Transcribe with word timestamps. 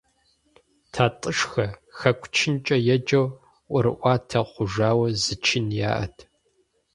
ТатӀышхэ 0.93 1.65
«хэку 1.97 2.27
чынкӏэ» 2.35 2.77
еджэу, 2.93 3.27
ӀуэрыӀуатэ 3.71 4.39
хъужауэ 4.49 5.07
зы 5.23 5.35
чын 5.45 5.67
яӀэт. 5.89 6.17